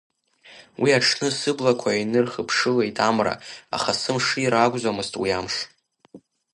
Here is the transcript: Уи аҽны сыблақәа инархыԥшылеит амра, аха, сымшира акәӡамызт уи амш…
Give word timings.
Уи 0.81 0.89
аҽны 0.97 1.29
сыблақәа 1.39 1.91
инархыԥшылеит 2.01 2.97
амра, 3.09 3.35
аха, 3.75 3.91
сымшира 4.01 4.57
акәӡамызт 4.61 5.13
уи 5.21 5.29
амш… 5.39 5.55